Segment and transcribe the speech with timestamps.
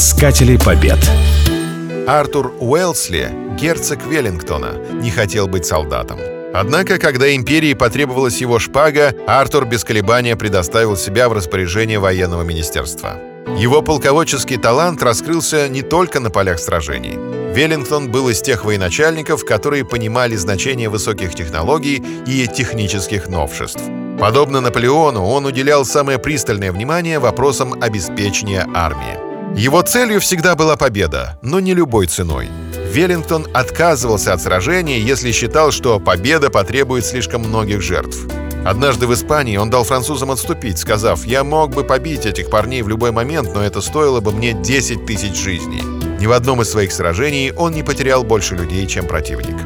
[0.00, 0.96] Искатели побед.
[2.06, 6.20] Артур Уэлсли, герцог Веллингтона, не хотел быть солдатом.
[6.54, 13.18] Однако, когда империи потребовалась его шпага, Артур без колебания предоставил себя в распоряжение военного министерства.
[13.58, 17.18] Его полководческий талант раскрылся не только на полях сражений.
[17.52, 23.82] Веллингтон был из тех военачальников, которые понимали значение высоких технологий и технических новшеств.
[24.20, 29.27] Подобно Наполеону, он уделял самое пристальное внимание вопросам обеспечения армии.
[29.56, 32.48] Его целью всегда была победа, но не любой ценой.
[32.92, 38.26] Веллингтон отказывался от сражения, если считал, что победа потребует слишком многих жертв.
[38.64, 42.88] Однажды в Испании он дал французам отступить, сказав, «Я мог бы побить этих парней в
[42.88, 45.82] любой момент, но это стоило бы мне 10 тысяч жизней».
[46.18, 49.56] Ни в одном из своих сражений он не потерял больше людей, чем противник.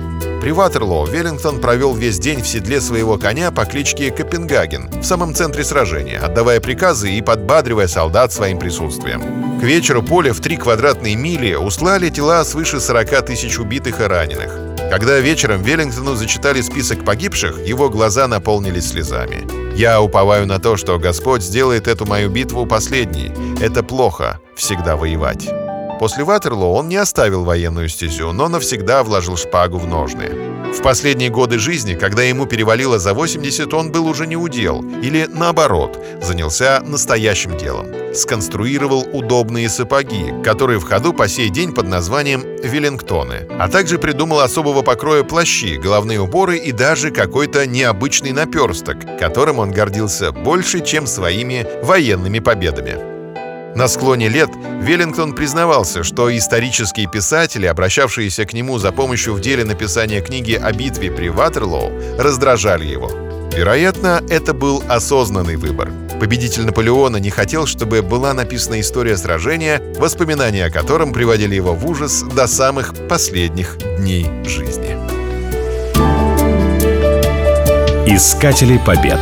[0.42, 5.36] При Ватерлоо Веллингтон провел весь день в седле своего коня по кличке Копенгаген в самом
[5.36, 9.60] центре сражения, отдавая приказы и подбадривая солдат своим присутствием.
[9.60, 14.58] К вечеру поле в три квадратные мили услали тела свыше 40 тысяч убитых и раненых.
[14.90, 19.46] Когда вечером Веллингтону зачитали список погибших, его глаза наполнились слезами.
[19.76, 23.30] «Я уповаю на то, что Господь сделает эту мою битву последней.
[23.60, 25.61] Это плохо— всегда воевать».
[26.02, 30.30] После Ватерлоо он не оставил военную стезю, но навсегда вложил шпагу в ножны.
[30.76, 35.28] В последние годы жизни, когда ему перевалило за 80, он был уже не удел, или
[35.32, 37.86] наоборот, занялся настоящим делом.
[38.12, 44.40] Сконструировал удобные сапоги, которые в ходу по сей день под названием «Веллингтоны», а также придумал
[44.40, 51.06] особого покроя плащи, головные уборы и даже какой-то необычный наперсток, которым он гордился больше, чем
[51.06, 53.11] своими военными победами.
[53.74, 54.50] На склоне лет
[54.82, 60.72] Веллингтон признавался, что исторические писатели, обращавшиеся к нему за помощью в деле написания книги о
[60.72, 63.10] битве при Ватерлоу, раздражали его.
[63.54, 65.90] Вероятно, это был осознанный выбор.
[66.20, 71.86] Победитель Наполеона не хотел, чтобы была написана история сражения, воспоминания о котором приводили его в
[71.86, 74.96] ужас до самых последних дней жизни.
[78.06, 79.20] Искатели побед.